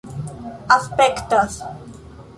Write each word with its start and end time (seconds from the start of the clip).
aspektas 0.75 1.61